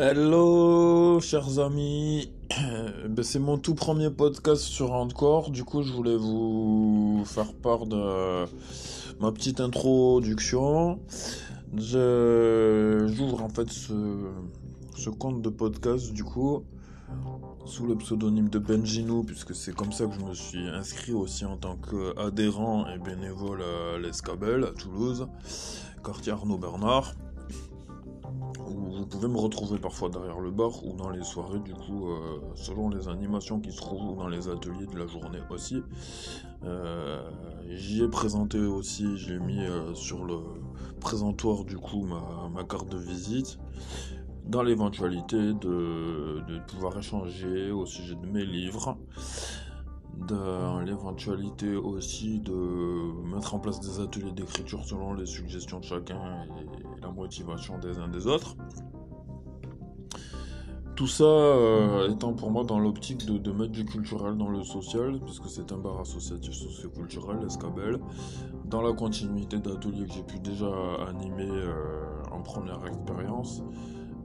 [0.00, 2.30] Hello, chers amis.
[3.08, 5.50] Ben, c'est mon tout premier podcast sur Encore.
[5.50, 8.44] Du coup, je voulais vous faire part de
[9.18, 11.00] ma petite introduction.
[11.74, 13.92] J'ouvre en fait ce,
[14.94, 16.62] ce compte de podcast, du coup,
[17.64, 21.44] sous le pseudonyme de Benjino, puisque c'est comme ça que je me suis inscrit aussi
[21.44, 25.26] en tant qu'adhérent et bénévole à l'Escabel, à Toulouse,
[26.04, 27.16] quartier Arnaud Bernard
[29.08, 32.88] pouvez me retrouver parfois derrière le bar ou dans les soirées, du coup, euh, selon
[32.90, 35.82] les animations qui se trouvent ou dans les ateliers de la journée aussi.
[36.64, 37.28] Euh,
[37.70, 40.38] j'y ai présenté aussi, j'ai mis euh, sur le
[41.00, 43.58] présentoir du coup ma, carte de visite
[44.44, 48.96] dans l'éventualité de, de, pouvoir échanger au sujet de mes livres,
[50.26, 56.44] dans l'éventualité aussi de mettre en place des ateliers d'écriture selon les suggestions de chacun
[56.60, 58.56] et la motivation des uns des autres.
[60.98, 65.20] Tout ça euh, étant pour moi dans l'optique de, mettre du culturel dans le social,
[65.20, 68.00] puisque c'est un bar associatif socioculturel, Escabel,
[68.64, 70.66] dans la continuité d'ateliers que j'ai pu déjà
[71.08, 72.02] animer euh,
[72.32, 73.62] en première expérience,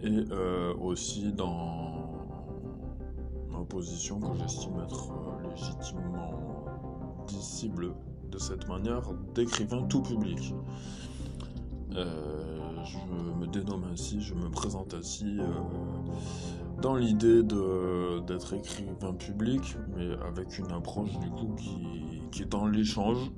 [0.01, 2.09] et euh, aussi dans
[3.51, 5.13] ma position que j'estime être
[5.55, 6.65] légitimement
[7.27, 7.93] disciple
[8.31, 10.53] de cette manière d'écrivain tout public.
[11.91, 12.97] je
[13.39, 15.39] me dénomme ainsi, je me présente ainsi
[16.83, 21.55] dans l'idée d'être écrivain public, mais avec une approche du coup
[22.31, 23.31] qui, est dans l'échange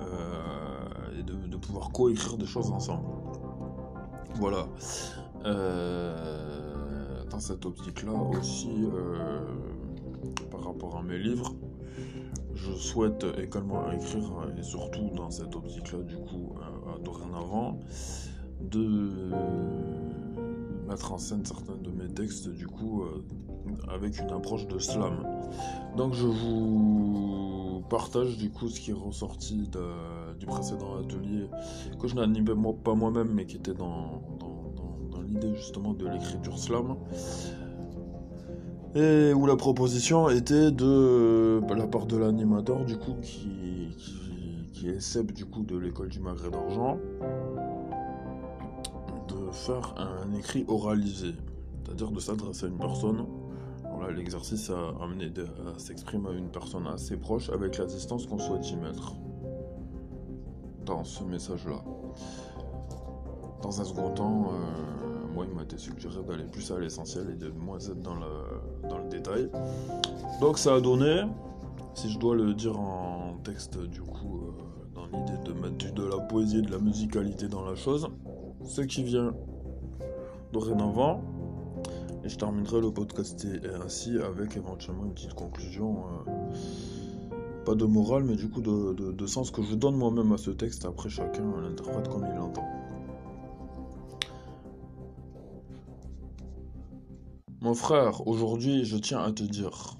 [0.00, 3.06] euh, et de, pouvoir coécrire des choses ensemble.
[4.34, 4.66] Voilà.
[5.46, 9.40] Euh, dans cette optique-là aussi, euh,
[10.54, 11.54] par rapport à mes livres,
[12.54, 16.54] je souhaite également écrire, et surtout dans cette optique-là, du coup,
[17.02, 17.80] dorénavant,
[18.60, 19.30] de
[20.88, 23.24] mettre en scène certains de mes textes du coup euh,
[23.88, 25.26] avec une approche de slam.
[25.96, 29.70] Donc je vous partage du coup ce qui est ressorti
[30.38, 31.48] du précédent atelier
[32.00, 32.52] que je n'animais
[32.82, 36.96] pas moi-même mais qui était dans, dans, l'idée justement de l'écriture slam.
[38.94, 43.96] Et où la proposition était de la part de l'animateur du coup qui,
[44.72, 46.98] qui, est Seb du coup de l'école du Maghré d'Argent
[49.54, 51.34] faire un écrit oralisé,
[51.84, 53.26] c'est-à-dire de s'adresser à une personne.
[53.96, 55.32] Voilà, l'exercice a amené
[55.74, 59.14] à s'exprimer à une personne assez proche avec la distance qu'on souhaite y mettre
[60.84, 61.82] dans ce message-là.
[63.62, 67.36] Dans un second temps, euh, moi, il m'a été suggéré d'aller plus à l'essentiel et
[67.36, 69.50] de moins être dans le, détail.
[70.40, 71.22] Donc, ça a donné,
[71.94, 76.04] si je dois le dire en texte, du coup, euh, dans l'idée de mettre de
[76.04, 78.08] la poésie et de la musicalité dans la chose,
[78.64, 79.34] ce qui vient
[80.52, 81.22] dorénavant.
[82.24, 83.46] Et je terminerai le podcast
[83.84, 86.04] ainsi avec éventuellement une petite conclusion.
[86.26, 86.30] Euh,
[87.64, 90.84] pas de morale, mais du coup de, sens que je donne moi-même à ce texte.
[90.84, 92.64] Après, chacun l'interprète comme il l'entend.
[97.74, 99.98] Frère, aujourd'hui, je tiens à te dire.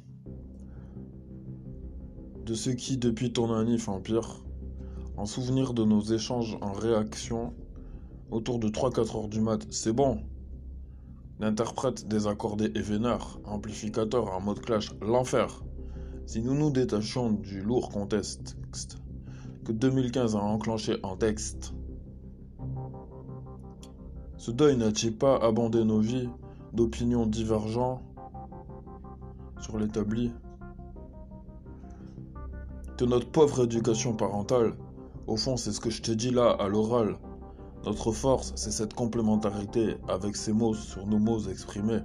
[2.46, 4.44] De ce qui, depuis ton anif empire,
[5.16, 7.52] en souvenir de nos échanges en réaction,
[8.30, 10.20] autour de 3-4 heures du mat, c'est bon,
[11.40, 15.64] L'interprète désaccordé et vénère, amplificateur en mode clash, l'enfer.
[16.26, 18.56] Si nous nous détachons du lourd contexte
[19.64, 21.74] que 2015 a enclenché en texte,
[24.36, 26.28] ce deuil n'a-t-il pas abondé nos vies?
[26.74, 28.02] D'opinions divergentes
[29.60, 30.32] sur l'établi
[32.98, 34.74] Que notre pauvre éducation parentale,
[35.26, 37.16] au fond c'est ce que je te dis là à l'oral,
[37.84, 42.00] notre force, c'est cette complémentarité avec ces mots sur nos mots exprimés.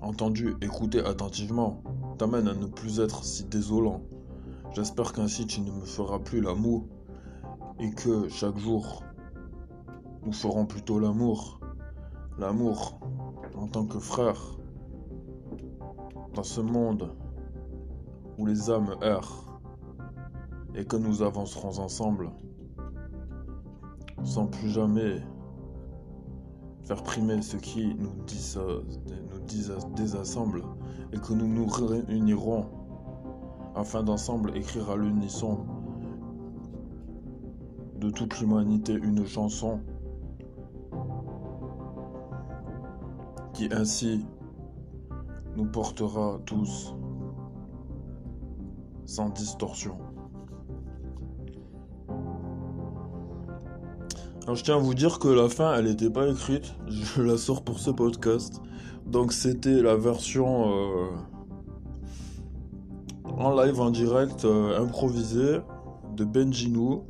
[0.00, 1.82] Entendu, écouter attentivement,
[2.16, 4.02] t'amène à ne plus être si désolant.
[4.74, 6.84] J'espère qu'ainsi tu ne me feras plus l'amour
[7.80, 9.02] et que chaque jour,
[10.24, 11.58] nous ferons plutôt l'amour.
[12.38, 13.00] L'amour
[13.68, 14.40] en tant que frère.
[16.32, 17.12] Dans ce monde
[18.38, 19.60] où les âmes errent
[20.74, 22.30] et que nous avancerons ensemble
[24.24, 25.20] sans plus jamais
[26.84, 28.56] faire primer ce qui nous, dit,
[29.30, 30.62] nous désassemble
[31.12, 32.64] et que nous nous réunirons
[33.74, 35.66] afin d'ensemble écrire à l'unisson
[37.96, 39.80] de toute l'humanité une chanson
[43.58, 44.24] qui ainsi
[45.56, 46.94] nous portera tous
[49.04, 49.98] sans distorsion.
[54.44, 56.72] Alors, je tiens à vous dire que la fin, elle n'était pas écrite.
[56.86, 58.62] Je la sors pour ce podcast.
[59.06, 61.08] Donc, c'était la version euh,
[63.24, 65.58] en live, en direct, euh, improvisée
[66.14, 67.02] de Benjinou.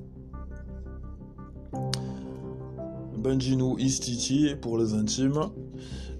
[3.19, 5.51] Benjinou Istiti pour les intimes.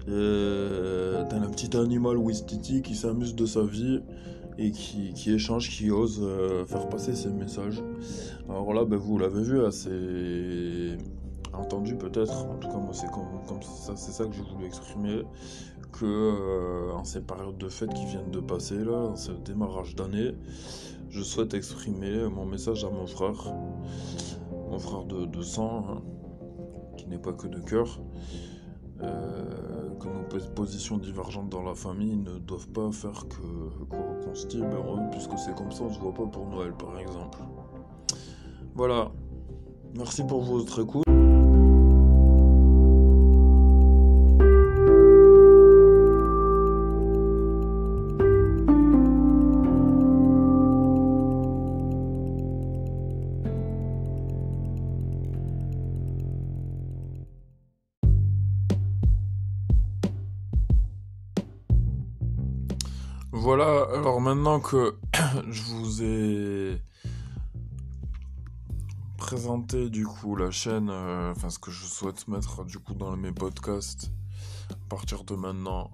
[0.05, 4.01] T'as un petit animal Wistiti qui s'amuse de sa vie
[4.59, 7.81] et qui, échange, qui ose euh, faire passer ses messages.
[8.49, 10.97] Alors là, ben, vous l'avez vu, c'est
[11.53, 15.23] entendu peut-être, en tout cas moi c'est comme, ça, c'est ça que j'ai voulu exprimer,
[15.93, 19.95] que euh, en ces périodes de fête qui viennent de passer là, en ce démarrage
[19.95, 20.35] d'année,
[21.09, 23.53] je souhaite exprimer mon message à mon frère,
[24.69, 26.01] mon frère de, sang, hein,
[26.97, 27.99] qui n'est pas que de cœur.
[29.01, 34.47] Euh, que nos positions divergentes dans la famille ne doivent pas faire que qu'on se
[34.47, 34.61] dit,
[35.11, 37.39] puisque c'est comme ça, on se voit pas pour Noël, par exemple.
[38.75, 39.11] Voilà.
[39.95, 41.08] Merci pour votre écoute.
[63.31, 64.97] Voilà, alors maintenant que
[65.49, 66.81] je vous ai
[69.17, 73.15] présenté du coup la chaîne, euh, enfin ce que je souhaite mettre du coup dans
[73.15, 74.11] mes podcasts
[74.71, 75.91] à partir de maintenant,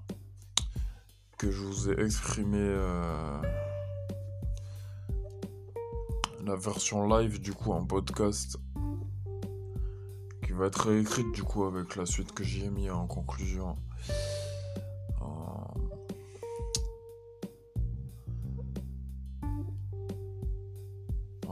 [1.37, 3.41] que je vous ai exprimé euh,
[6.45, 8.57] la version live du coup en podcast
[10.45, 13.75] qui va être réécrite du coup avec la suite que j'y ai mis en conclusion.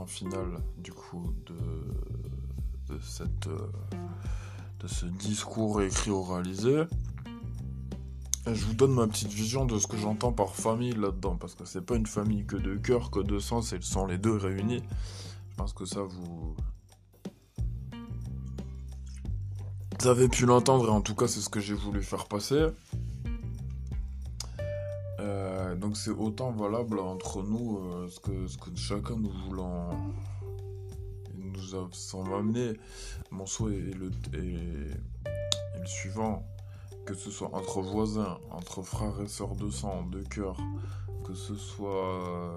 [0.06, 3.70] Finale du coup de, cette, euh,
[4.80, 6.84] de ce discours écrit oralisé.
[8.46, 11.54] Et je vous donne ma petite vision de ce que j'entends par famille là-dedans, parce
[11.54, 14.36] que c'est pas une famille que de cœur, que de sang, c'est sont les deux
[14.36, 14.82] réunis.
[15.50, 16.54] Je pense que ça vous.
[20.00, 22.66] Vous avez pu l'entendre et en tout cas c'est ce que j'ai voulu faire passer.
[25.84, 29.90] Euh, donc c'est autant valable entre nous euh, ce, que, ce que chacun nous voulons
[31.36, 32.74] nous a, amené.
[33.30, 36.44] Mon souhait est le, le suivant.
[37.06, 40.56] Que ce soit entre voisins, entre frères et sœurs de sang, de cœur,
[41.22, 42.56] que ce soit euh,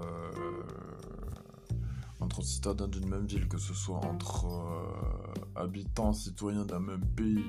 [2.20, 4.46] entre citadins d'une même ville, que ce soit entre
[5.58, 7.44] habitants, citoyens d'un même pays,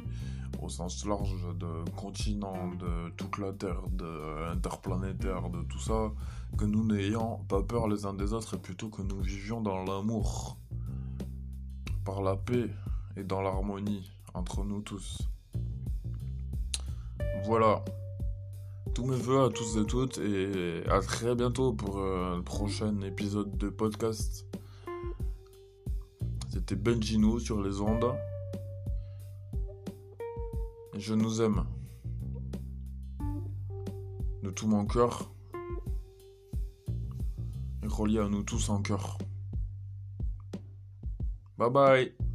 [0.61, 6.11] au sens large de continent, de toute la Terre, de interplanétaire, de tout ça,
[6.57, 9.83] que nous n'ayons pas peur les uns des autres et plutôt que nous vivions dans
[9.83, 10.57] l'amour,
[12.03, 12.69] par la paix
[13.15, 15.19] et dans l'harmonie entre nous tous.
[17.45, 17.83] Voilà.
[18.93, 23.57] Tous mes voeux à tous et toutes et à très bientôt pour un prochain épisode
[23.57, 24.45] de podcast.
[26.75, 28.13] Benjino sur les ondes.
[30.97, 31.65] Je nous aime.
[34.43, 35.31] De tout mon cœur.
[37.83, 39.17] Et relié à nous tous en cœur.
[41.57, 42.28] Bye bye.